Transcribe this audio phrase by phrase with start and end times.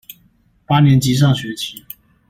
[0.65, 1.85] 八年級上學期